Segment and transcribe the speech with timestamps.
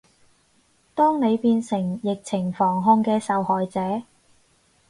[0.95, 4.01] 當你變成疫情防控嘅受害者